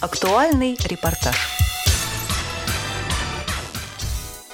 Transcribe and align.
Актуальный 0.00 0.78
репортаж. 0.82 1.36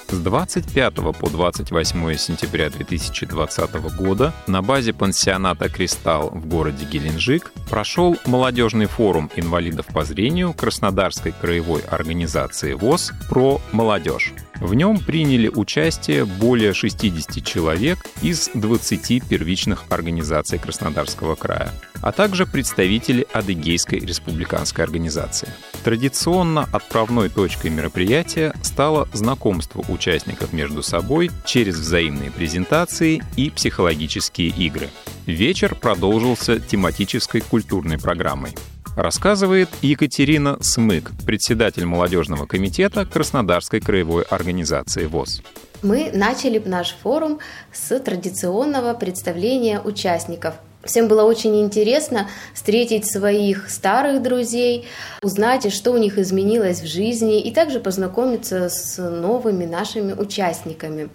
С 0.09 0.19
25 0.19 0.95
по 0.95 1.29
28 1.29 2.15
сентября 2.17 2.69
2020 2.69 3.95
года 3.95 4.33
на 4.47 4.61
базе 4.61 4.91
пансионата 4.91 5.69
«Кристалл» 5.69 6.31
в 6.31 6.47
городе 6.47 6.85
Геленджик 6.85 7.53
прошел 7.69 8.17
молодежный 8.25 8.87
форум 8.87 9.31
инвалидов 9.37 9.85
по 9.85 10.03
зрению 10.03 10.53
Краснодарской 10.53 11.31
краевой 11.31 11.79
организации 11.79 12.73
ВОЗ 12.73 13.13
«Про 13.29 13.61
молодежь». 13.71 14.33
В 14.59 14.73
нем 14.73 14.99
приняли 14.99 15.49
участие 15.49 16.25
более 16.25 16.73
60 16.73 17.43
человек 17.45 17.99
из 18.21 18.49
20 18.53 19.23
первичных 19.27 19.83
организаций 19.89 20.57
Краснодарского 20.57 21.35
края, 21.35 21.71
а 22.01 22.11
также 22.11 22.45
представители 22.45 23.27
Адыгейской 23.31 23.99
республиканской 23.99 24.83
организации. 24.83 25.49
Традиционно 25.83 26.67
отправной 26.71 27.29
точкой 27.29 27.69
мероприятия 27.69 28.53
стало 28.63 29.07
знакомство 29.13 29.83
участников 29.89 30.53
между 30.53 30.81
собой 30.81 31.29
через 31.45 31.75
взаимные 31.75 32.31
презентации 32.31 33.21
и 33.35 33.51
психологические 33.51 34.49
игры. 34.49 34.89
Вечер 35.27 35.75
продолжился 35.75 36.59
тематической 36.59 37.41
культурной 37.41 37.99
программой. 37.99 38.51
Рассказывает 38.97 39.69
Екатерина 39.83 40.57
Смык, 40.59 41.11
председатель 41.23 41.85
молодежного 41.85 42.47
комитета 42.47 43.05
Краснодарской 43.05 43.79
краевой 43.79 44.23
организации 44.23 45.05
ВОЗ. 45.05 45.43
Мы 45.83 46.09
начали 46.11 46.57
наш 46.65 46.97
форум 47.03 47.37
с 47.71 47.99
традиционного 47.99 48.95
представления 48.95 49.79
участников. 49.79 50.55
Всем 50.83 51.07
было 51.07 51.25
очень 51.25 51.61
интересно 51.61 52.27
встретить 52.55 53.05
своих 53.05 53.69
старых 53.69 54.23
друзей, 54.23 54.87
узнать, 55.21 55.71
что 55.71 55.91
у 55.91 55.97
них 55.97 56.17
изменилось 56.17 56.81
в 56.81 56.87
жизни, 56.87 57.39
и 57.39 57.53
также 57.53 57.79
познакомиться 57.79 58.67
с 58.67 58.97
новыми 58.97 59.65
нашими 59.65 60.13
участниками. 60.13 61.09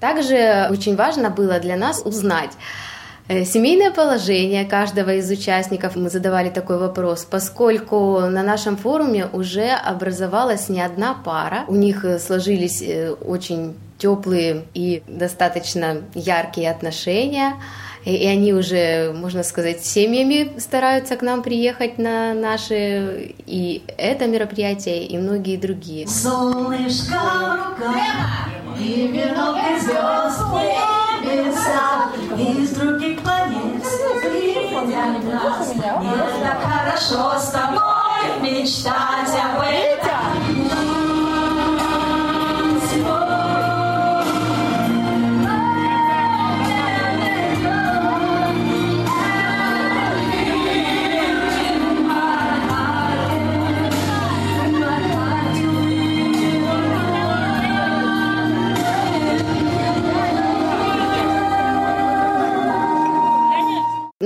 Также 0.00 0.68
очень 0.70 0.96
важно 0.96 1.28
было 1.28 1.58
для 1.58 1.76
нас 1.76 2.00
узнать, 2.02 2.52
семейное 3.28 3.90
положение 3.90 4.64
каждого 4.64 5.14
из 5.14 5.30
участников, 5.30 5.96
мы 5.96 6.08
задавали 6.08 6.48
такой 6.48 6.78
вопрос, 6.78 7.26
поскольку 7.30 8.20
на 8.20 8.42
нашем 8.42 8.76
форуме 8.76 9.26
уже 9.32 9.68
образовалась 9.68 10.68
не 10.68 10.80
одна 10.80 11.14
пара, 11.14 11.64
у 11.68 11.74
них 11.74 12.04
э, 12.04 12.18
сложились 12.18 12.80
э, 12.80 13.10
очень 13.12 13.74
теплые 13.98 14.64
и 14.72 15.02
достаточно 15.06 16.02
яркие 16.14 16.70
отношения, 16.70 17.54
и 18.04 18.26
они 18.26 18.54
уже, 18.54 19.12
можно 19.12 19.42
сказать, 19.42 19.84
семьями 19.84 20.58
стараются 20.58 21.16
к 21.16 21.22
нам 21.22 21.42
приехать 21.42 21.98
на 21.98 22.32
наши 22.32 23.34
и 23.44 23.82
это 23.98 24.26
мероприятие, 24.26 25.04
и 25.04 25.18
многие 25.18 25.56
другие. 25.58 26.06
Солнышко 26.06 27.20
и 28.80 29.08
венок 29.08 29.58
из 29.76 29.82
звезд, 29.84 30.97
небеса, 31.28 32.10
из 32.36 32.70
других 32.70 33.22
планет 33.22 33.84
светят 33.84 35.24
нас. 35.24 35.74
Мне 35.74 36.16
так 36.42 36.62
хорошо 36.62 37.38
с 37.38 37.50
тобой 37.50 38.40
мечтать 38.40 39.34
об 39.44 39.60
этом. 39.62 40.97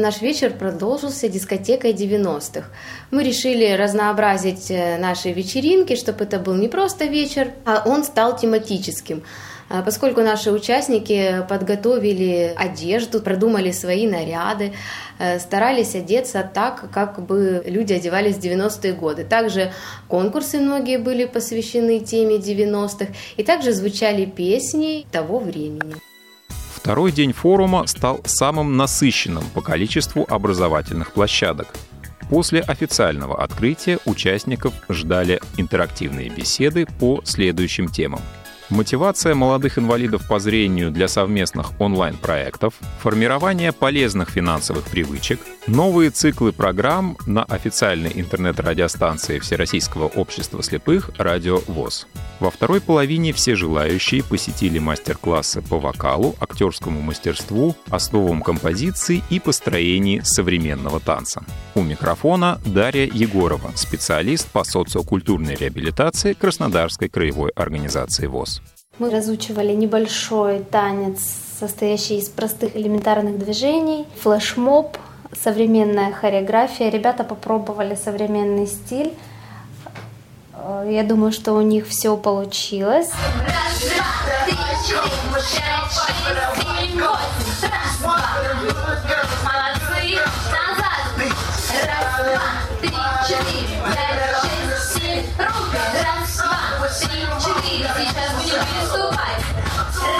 Наш 0.02 0.20
вечер 0.20 0.52
продолжился 0.52 1.28
дискотекой 1.28 1.92
90-х. 1.92 2.66
Мы 3.12 3.22
решили 3.22 3.70
разнообразить 3.70 4.68
э, 4.68 4.98
наши 4.98 5.30
вечеринки, 5.30 5.94
чтобы 5.94 6.24
это 6.24 6.40
был 6.40 6.54
не 6.54 6.66
просто 6.66 7.04
вечер, 7.04 7.52
а 7.64 7.84
он 7.86 8.02
стал 8.02 8.36
тематическим. 8.36 9.22
А 9.68 9.82
поскольку 9.82 10.22
наши 10.22 10.50
участники 10.50 11.46
подготовили 11.48 12.52
одежду, 12.56 13.20
продумали 13.20 13.70
свои 13.70 14.08
наряды, 14.08 14.72
э, 15.20 15.38
старались 15.38 15.94
одеться 15.94 16.50
так, 16.52 16.90
как 16.90 17.24
бы 17.24 17.62
люди 17.64 17.92
одевались 17.92 18.34
в 18.34 18.40
90-е 18.40 18.94
годы. 18.94 19.22
Также 19.22 19.72
конкурсы 20.08 20.58
многие 20.58 20.98
были 20.98 21.26
посвящены 21.26 22.00
теме 22.00 22.38
90-х, 22.38 23.12
и 23.36 23.44
также 23.44 23.72
звучали 23.72 24.24
песни 24.24 25.06
того 25.12 25.38
времени. 25.38 25.94
Второй 26.82 27.12
день 27.12 27.32
форума 27.32 27.86
стал 27.86 28.22
самым 28.24 28.76
насыщенным 28.76 29.44
по 29.54 29.60
количеству 29.60 30.26
образовательных 30.28 31.12
площадок. 31.12 31.68
После 32.28 32.58
официального 32.58 33.40
открытия 33.40 34.00
участников 34.04 34.74
ждали 34.88 35.40
интерактивные 35.58 36.28
беседы 36.28 36.88
по 36.98 37.20
следующим 37.24 37.86
темам– 37.86 38.20
мотивация 38.72 39.34
молодых 39.34 39.78
инвалидов 39.78 40.26
по 40.26 40.38
зрению 40.38 40.90
для 40.90 41.06
совместных 41.06 41.80
онлайн-проектов, 41.80 42.74
формирование 43.00 43.72
полезных 43.72 44.30
финансовых 44.30 44.84
привычек, 44.84 45.40
новые 45.66 46.10
циклы 46.10 46.52
программ 46.52 47.16
на 47.26 47.44
официальной 47.44 48.12
интернет-радиостанции 48.14 49.38
Всероссийского 49.38 50.06
общества 50.06 50.62
слепых 50.62 51.10
«Радио 51.18 51.60
ВОЗ». 51.68 52.06
Во 52.40 52.50
второй 52.50 52.80
половине 52.80 53.32
все 53.32 53.54
желающие 53.54 54.24
посетили 54.24 54.78
мастер-классы 54.80 55.62
по 55.62 55.78
вокалу, 55.78 56.34
актерскому 56.40 57.00
мастерству, 57.00 57.76
основам 57.90 58.42
композиции 58.42 59.22
и 59.30 59.38
построении 59.38 60.20
современного 60.24 60.98
танца. 60.98 61.44
У 61.74 61.82
микрофона 61.82 62.60
Дарья 62.66 63.06
Егорова, 63.06 63.70
специалист 63.76 64.48
по 64.48 64.64
социокультурной 64.64 65.54
реабилитации 65.54 66.32
Краснодарской 66.32 67.08
краевой 67.08 67.50
организации 67.50 68.26
ВОЗ. 68.26 68.60
Мы 68.98 69.10
разучивали 69.10 69.72
небольшой 69.72 70.60
танец, 70.64 71.20
состоящий 71.58 72.18
из 72.18 72.28
простых 72.28 72.76
элементарных 72.76 73.38
движений, 73.38 74.04
флешмоб, 74.20 74.98
современная 75.40 76.12
хореография. 76.12 76.90
Ребята 76.90 77.24
попробовали 77.24 77.94
современный 77.94 78.66
стиль. 78.66 79.14
Э, 80.54 80.86
я 80.90 81.02
думаю, 81.02 81.32
что 81.32 81.52
у 81.54 81.60
них 81.60 81.86
все 81.88 82.16
получилось. 82.16 83.10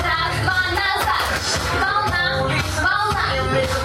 Раз, 0.03 0.35
два, 0.43 0.63
назад. 0.71 1.29
Волна, 1.81 2.23
волна. 2.77 3.82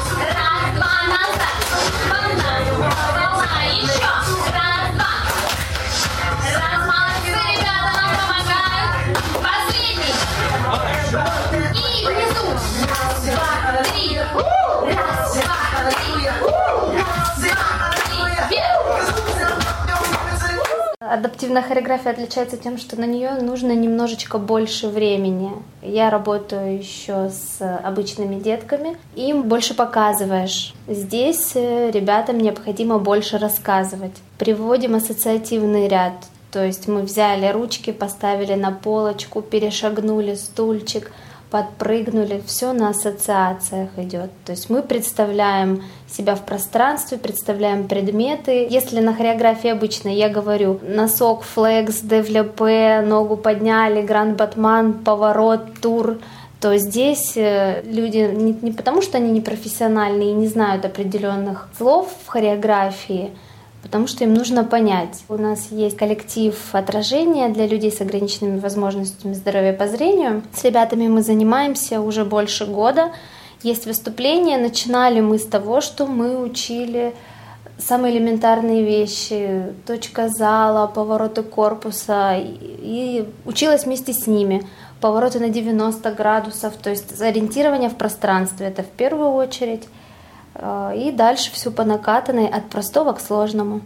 Адаптивная 21.09 21.61
хореография 21.61 22.11
отличается 22.11 22.57
тем, 22.57 22.77
что 22.77 22.99
на 22.99 23.05
нее 23.05 23.31
нужно 23.41 23.71
немножечко 23.71 24.37
больше 24.37 24.87
времени. 24.87 25.51
Я 25.81 26.09
работаю 26.09 26.77
еще 26.77 27.29
с 27.29 27.61
обычными 27.83 28.39
детками, 28.39 28.97
им 29.15 29.43
больше 29.43 29.73
показываешь. 29.73 30.73
Здесь 30.87 31.51
э, 31.55 31.91
ребятам 31.91 32.39
необходимо 32.39 32.99
больше 32.99 33.37
рассказывать. 33.37 34.15
Приводим 34.37 34.95
ассоциативный 34.95 35.87
ряд, 35.87 36.13
то 36.51 36.63
есть 36.63 36.87
мы 36.87 37.01
взяли 37.01 37.47
ручки, 37.51 37.91
поставили 37.91 38.53
на 38.53 38.71
полочку, 38.71 39.41
перешагнули 39.41 40.35
стульчик– 40.35 41.11
подпрыгнули, 41.49 42.41
все 42.45 42.73
на 42.73 42.89
ассоциациях 42.89 43.89
идет. 43.97 44.31
То 44.45 44.51
есть 44.51 44.69
мы 44.69 44.81
представляем 44.81 45.83
себя 46.07 46.35
в 46.35 46.45
пространстве, 46.45 47.17
представляем 47.17 47.87
предметы. 47.87 48.67
Если 48.69 48.99
на 48.99 49.13
хореографии 49.13 49.69
обычно 49.69 50.09
я 50.09 50.29
говорю 50.29 50.79
носок, 50.81 51.43
флекс, 51.43 52.01
девлепе, 52.01 53.01
ногу 53.01 53.37
подняли, 53.37 54.01
гранд 54.01 54.37
батман, 54.37 54.93
поворот, 54.93 55.79
тур, 55.81 56.17
то 56.59 56.75
здесь 56.77 57.37
э, 57.37 57.81
люди 57.83 58.29
не, 58.33 58.51
не 58.61 58.71
потому, 58.71 59.01
что 59.01 59.17
они 59.17 59.31
не 59.31 59.41
профессиональные 59.41 60.31
и 60.31 60.33
не 60.33 60.47
знают 60.47 60.85
определенных 60.85 61.69
слов 61.77 62.09
в 62.25 62.27
хореографии, 62.27 63.31
потому 63.87 64.07
что 64.07 64.25
им 64.25 64.33
нужно 64.33 64.65
понять. 64.65 65.23
У 65.29 65.37
нас 65.37 65.71
есть 65.71 65.95
коллектив 65.95 66.53
отражения 66.73 67.47
для 67.47 67.65
людей 67.65 67.89
с 67.89 68.01
ограниченными 68.01 68.59
возможностями 68.59 69.33
здоровья 69.33 69.71
по 69.71 69.87
зрению. 69.87 70.43
С 70.53 70.65
ребятами 70.65 71.07
мы 71.07 71.21
занимаемся 71.21 72.01
уже 72.01 72.25
больше 72.25 72.65
года. 72.65 73.13
Есть 73.63 73.85
выступления. 73.85 74.57
Начинали 74.57 75.21
мы 75.21 75.39
с 75.39 75.45
того, 75.45 75.79
что 75.79 76.05
мы 76.05 76.37
учили 76.37 77.13
самые 77.77 78.17
элементарные 78.17 78.83
вещи, 78.83 79.67
точка 79.85 80.27
зала, 80.27 80.87
повороты 80.87 81.43
корпуса, 81.43 82.35
и 82.37 83.25
училась 83.45 83.85
вместе 83.85 84.11
с 84.11 84.27
ними. 84.27 84.67
Повороты 84.99 85.39
на 85.39 85.47
90 85.47 86.11
градусов, 86.11 86.73
то 86.75 86.89
есть 86.89 87.21
ориентирование 87.21 87.89
в 87.89 87.95
пространстве, 87.95 88.67
это 88.67 88.83
в 88.83 88.89
первую 88.89 89.31
очередь. 89.31 89.87
А, 90.59 90.93
и 90.93 91.11
дальше 91.11 91.51
все 91.51 91.71
по 91.71 91.83
накатанной 91.83 92.47
от 92.47 92.69
простого 92.69 93.13
к 93.13 93.21
сложному. 93.21 93.81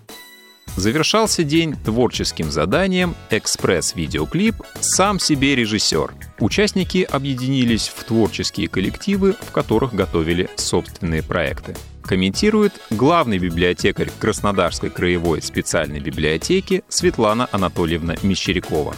Завершался 0.77 1.44
день 1.44 1.75
творческим 1.75 2.50
заданием 2.50 3.15
«Экспресс-видеоклип. 3.29 4.56
Сам 4.79 5.19
себе 5.19 5.56
режиссер». 5.56 6.13
Участники 6.39 7.07
объединились 7.09 7.89
в 7.89 8.03
творческие 8.06 8.69
коллективы, 8.69 9.35
в 9.41 9.51
которых 9.51 9.94
готовили 9.94 10.50
собственные 10.56 11.23
проекты. 11.23 11.75
Комментирует 12.03 12.74
главный 12.89 13.38
библиотекарь 13.38 14.09
Краснодарской 14.17 14.89
краевой 14.89 15.41
специальной 15.41 16.00
библиотеки 16.00 16.83
Светлана 16.88 17.50
Анатольевна 17.51 18.15
Мещерякова. 18.24 18.95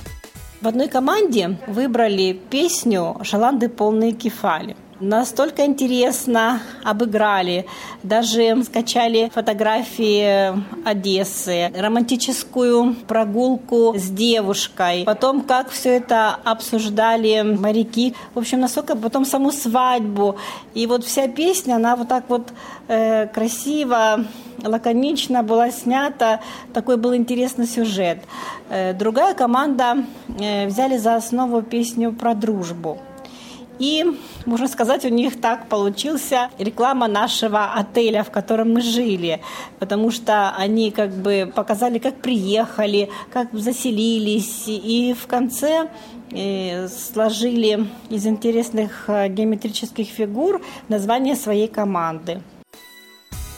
В 0.61 0.67
одной 0.67 0.87
команде 0.87 1.57
выбрали 1.67 2.39
песню 2.49 3.17
«Шаланды 3.23 3.67
полные 3.67 4.13
кефали» 4.13 4.77
настолько 5.03 5.65
интересно 5.65 6.61
обыграли. 6.83 7.65
Даже 8.03 8.63
скачали 8.63 9.29
фотографии 9.33 10.53
Одессы, 10.85 11.71
романтическую 11.75 12.95
прогулку 13.07 13.93
с 13.97 14.09
девушкой. 14.09 15.03
Потом, 15.05 15.41
как 15.41 15.69
все 15.69 15.97
это 15.97 16.35
обсуждали 16.43 17.41
моряки. 17.41 18.15
В 18.33 18.39
общем, 18.39 18.59
насколько 18.59 18.95
потом 18.95 19.25
саму 19.25 19.51
свадьбу. 19.51 20.37
И 20.73 20.87
вот 20.87 21.03
вся 21.03 21.27
песня, 21.27 21.75
она 21.75 21.95
вот 21.95 22.07
так 22.07 22.25
вот 22.29 22.53
э, 22.87 23.27
красиво 23.27 24.25
лаконично 24.63 25.43
была 25.43 25.71
снята, 25.71 26.39
такой 26.73 26.97
был 26.97 27.15
интересный 27.15 27.67
сюжет. 27.67 28.19
Э, 28.69 28.93
другая 28.93 29.33
команда 29.33 30.05
э, 30.39 30.67
взяли 30.67 30.97
за 30.97 31.15
основу 31.15 31.61
песню 31.61 32.13
про 32.13 32.33
дружбу. 32.33 32.97
И, 33.83 34.05
можно 34.45 34.69
сказать, 34.69 35.03
у 35.03 35.09
них 35.09 35.41
так 35.41 35.67
получился 35.67 36.49
реклама 36.57 37.09
нашего 37.09 37.73
отеля, 37.73 38.23
в 38.23 38.31
котором 38.31 38.71
мы 38.71 38.81
жили, 38.81 39.41
потому 39.79 40.09
что 40.09 40.55
они 40.55 40.89
как 40.91 41.11
бы 41.11 41.51
показали, 41.53 41.99
как 41.99 42.21
приехали, 42.21 43.09
как 43.33 43.49
заселились, 43.51 44.63
и 44.67 45.13
в 45.21 45.27
конце 45.27 45.89
э, 46.31 46.87
сложили 46.87 47.85
из 48.09 48.25
интересных 48.25 49.09
э, 49.09 49.27
геометрических 49.27 50.07
фигур 50.07 50.61
название 50.87 51.35
своей 51.35 51.67
команды. 51.67 52.41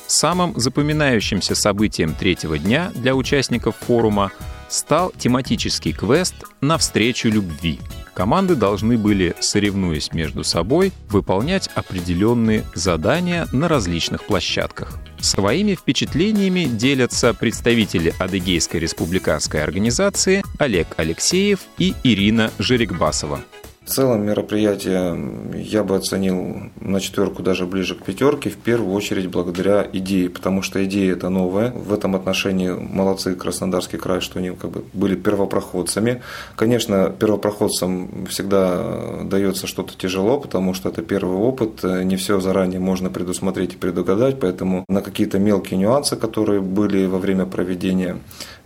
Самым 0.08 0.60
запоминающимся 0.60 1.54
событием 1.54 2.16
третьего 2.16 2.58
дня 2.58 2.92
для 2.96 3.14
участников 3.14 3.76
форума 3.76 4.32
стал 4.70 5.12
тематический 5.20 5.94
квест 5.94 6.36
«Навстречу 6.62 7.30
любви», 7.30 7.80
Команды 8.16 8.56
должны 8.56 8.98
были, 8.98 9.36
соревнуясь 9.42 10.14
между 10.14 10.46
собой, 10.46 10.94
выполнять 11.10 11.70
определенные 11.76 12.64
задания 12.74 13.46
на 13.52 13.68
различных 13.68 14.24
площадках. 14.24 14.98
Своими 15.20 15.76
впечатлениями 15.76 16.64
делятся 16.64 17.34
представители 17.34 18.14
Адыгейской 18.18 18.80
республиканской 18.80 19.62
организации 19.62 20.44
Олег 20.60 20.88
Алексеев 20.96 21.60
и 21.78 21.94
Ирина 22.04 22.52
Жирикбасова. 22.58 23.42
В 23.86 23.90
целом 23.92 24.26
мероприятие 24.26 25.16
я 25.54 25.84
бы 25.84 25.96
оценил 25.96 26.72
на 26.82 27.00
четверку, 27.00 27.44
даже 27.44 27.68
ближе 27.68 27.94
к 27.94 28.04
пятерке, 28.04 28.50
в 28.50 28.58
первую 28.58 28.92
очередь 28.96 29.30
благодаря 29.30 29.88
идее, 29.94 30.32
потому 30.32 30.64
что 30.64 30.84
идея 30.86 31.14
это 31.14 31.30
новая. 31.30 31.70
В 31.70 31.94
этом 31.94 32.16
отношении 32.16 32.70
молодцы 32.72 33.36
Краснодарский 33.36 34.00
край, 34.00 34.22
что 34.22 34.40
они 34.40 34.50
как 34.50 34.72
бы 34.72 34.84
были 34.94 35.16
первопроходцами. 35.16 36.24
Конечно, 36.56 37.14
первопроходцам 37.20 38.26
всегда 38.28 39.22
дается 39.24 39.68
что-то 39.68 39.96
тяжело, 39.96 40.40
потому 40.40 40.74
что 40.74 40.90
это 40.90 41.04
первый 41.04 41.38
опыт, 41.38 41.84
не 41.84 42.16
все 42.16 42.40
заранее 42.40 42.80
можно 42.80 43.12
предусмотреть 43.12 43.76
и 43.76 43.78
предугадать, 43.78 44.40
поэтому 44.40 44.84
на 44.88 45.04
какие-то 45.04 45.38
мелкие 45.38 45.78
нюансы, 45.78 46.16
которые 46.16 46.60
были 46.60 47.06
во 47.06 47.20
время 47.20 47.46
проведения, 47.46 48.18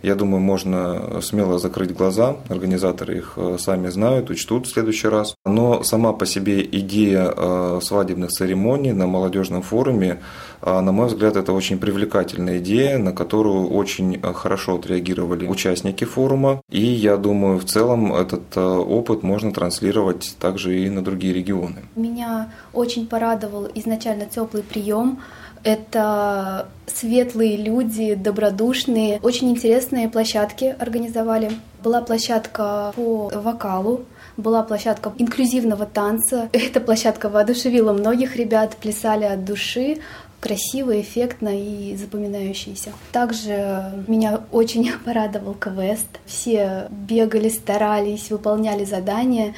я 0.02 0.14
думаю, 0.14 0.40
можно 0.40 1.20
смело 1.20 1.58
закрыть 1.58 1.94
глаза. 1.94 2.36
Организаторы 2.48 3.18
их 3.18 3.34
э, 3.36 3.56
сами 3.58 3.88
знают, 3.88 4.30
учтут 4.30 4.66
в 4.66 4.72
следующий 4.72 5.08
раз. 5.08 5.34
Но 5.44 5.82
сама 5.82 6.12
по 6.12 6.26
себе 6.26 6.62
идея 6.62 7.32
э, 7.36 7.80
свадебных 7.82 8.30
церемоний 8.30 8.92
на 8.92 9.06
молодежном 9.06 9.62
форуме, 9.62 10.20
э, 10.62 10.80
на 10.80 10.92
мой 10.92 11.08
взгляд, 11.08 11.36
это 11.36 11.52
очень 11.52 11.78
привлекательная 11.78 12.58
идея, 12.58 12.98
на 12.98 13.12
которую 13.12 13.68
очень 13.68 14.20
хорошо 14.22 14.76
отреагировали 14.76 15.46
участники 15.46 16.04
форума. 16.04 16.62
И 16.70 16.82
я 16.82 17.16
думаю, 17.16 17.58
в 17.58 17.64
целом 17.64 18.14
этот 18.14 18.56
опыт 18.56 19.22
можно 19.22 19.52
транслировать 19.52 20.36
также 20.40 20.80
и 20.80 20.88
на 20.88 21.02
другие 21.02 21.34
регионы. 21.34 21.84
Меня 21.94 22.50
очень 22.72 23.06
порадовал 23.06 23.68
изначально 23.74 24.26
теплый 24.26 24.62
прием 24.62 25.18
это 25.64 26.68
светлые 26.86 27.56
люди, 27.56 28.14
добродушные. 28.14 29.20
Очень 29.22 29.50
интересные 29.50 30.08
площадки 30.08 30.74
организовали. 30.78 31.52
Была 31.82 32.02
площадка 32.02 32.92
по 32.96 33.30
вокалу, 33.34 34.04
была 34.36 34.62
площадка 34.62 35.12
инклюзивного 35.18 35.86
танца. 35.86 36.48
Эта 36.52 36.80
площадка 36.80 37.28
воодушевила 37.28 37.92
многих 37.92 38.36
ребят, 38.36 38.76
плясали 38.76 39.24
от 39.24 39.44
души, 39.44 39.98
красиво, 40.40 40.98
эффектно 41.00 41.50
и 41.50 41.96
запоминающийся. 41.96 42.92
Также 43.12 44.04
меня 44.08 44.40
очень 44.50 44.90
порадовал 45.04 45.54
квест. 45.54 46.08
Все 46.26 46.88
бегали, 46.90 47.48
старались, 47.48 48.30
выполняли 48.30 48.84
задания, 48.84 49.54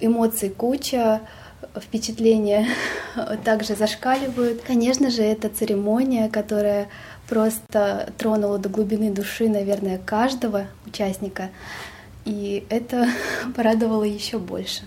эмоций 0.00 0.50
куча 0.50 1.20
впечатления 1.76 2.68
также 3.44 3.74
зашкаливают. 3.74 4.62
Конечно 4.62 5.10
же, 5.10 5.22
это 5.22 5.48
церемония, 5.48 6.28
которая 6.28 6.88
просто 7.28 8.12
тронула 8.18 8.58
до 8.58 8.68
глубины 8.68 9.10
души, 9.10 9.48
наверное, 9.48 9.98
каждого 9.98 10.66
участника. 10.86 11.50
И 12.24 12.64
это 12.68 13.08
порадовало 13.56 14.04
еще 14.04 14.38
больше. 14.38 14.82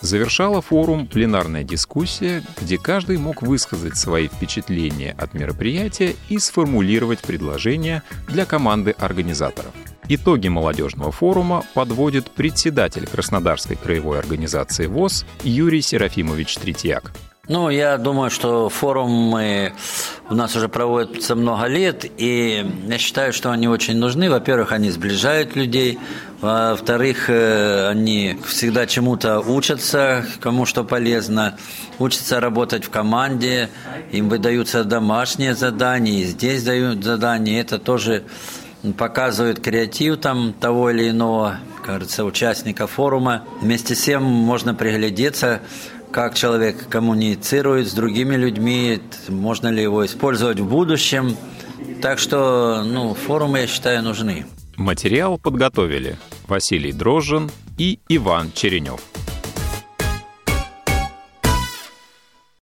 Завершала 0.00 0.60
форум 0.60 1.06
пленарная 1.06 1.64
дискуссия, 1.64 2.42
где 2.60 2.76
каждый 2.76 3.16
мог 3.16 3.40
высказать 3.40 3.96
свои 3.96 4.28
впечатления 4.28 5.16
от 5.18 5.32
мероприятия 5.32 6.14
и 6.28 6.38
сформулировать 6.38 7.20
предложения 7.20 8.02
для 8.28 8.44
команды 8.44 8.90
организаторов. 8.98 9.72
Итоги 10.06 10.48
молодежного 10.48 11.10
форума 11.10 11.64
подводит 11.72 12.30
председатель 12.30 13.06
Краснодарской 13.06 13.76
краевой 13.76 14.18
организации 14.18 14.86
ВОЗ 14.86 15.24
Юрий 15.42 15.80
Серафимович 15.80 16.56
Третьяк. 16.56 17.12
Ну, 17.46 17.68
я 17.68 17.98
думаю, 17.98 18.30
что 18.30 18.70
форумы 18.70 19.74
у 20.30 20.34
нас 20.34 20.56
уже 20.56 20.68
проводятся 20.70 21.34
много 21.34 21.66
лет, 21.66 22.06
и 22.16 22.66
я 22.86 22.98
считаю, 22.98 23.34
что 23.34 23.50
они 23.50 23.68
очень 23.68 23.98
нужны. 23.98 24.30
Во-первых, 24.30 24.72
они 24.72 24.90
сближают 24.90 25.54
людей, 25.54 25.98
во-вторых, 26.40 27.28
э, 27.28 27.88
они 27.88 28.38
всегда 28.46 28.86
чему-то 28.86 29.40
учатся, 29.40 30.24
кому 30.40 30.64
что 30.64 30.84
полезно, 30.84 31.58
учатся 31.98 32.40
работать 32.40 32.84
в 32.84 32.90
команде, 32.90 33.68
им 34.10 34.30
выдаются 34.30 34.82
домашние 34.84 35.54
задания, 35.54 36.20
и 36.20 36.24
здесь 36.24 36.62
дают 36.62 37.04
задания, 37.04 37.60
это 37.60 37.78
тоже 37.78 38.24
показывают 38.92 39.60
креатив 39.60 40.18
там 40.18 40.52
того 40.52 40.90
или 40.90 41.10
иного, 41.10 41.58
кажется, 41.82 42.24
участника 42.24 42.86
форума. 42.86 43.44
Вместе 43.60 43.94
с 43.94 44.02
тем 44.02 44.22
можно 44.22 44.74
приглядеться, 44.74 45.60
как 46.10 46.34
человек 46.34 46.88
коммуницирует 46.88 47.88
с 47.88 47.92
другими 47.92 48.36
людьми, 48.36 49.00
можно 49.28 49.68
ли 49.68 49.82
его 49.82 50.04
использовать 50.04 50.60
в 50.60 50.68
будущем. 50.68 51.36
Так 52.02 52.18
что, 52.18 52.84
ну, 52.84 53.14
форумы, 53.14 53.60
я 53.60 53.66
считаю, 53.66 54.02
нужны. 54.02 54.46
Материал 54.76 55.38
подготовили 55.38 56.16
Василий 56.46 56.92
Дрожжин 56.92 57.50
и 57.78 57.98
Иван 58.08 58.52
Черенев. 58.52 59.00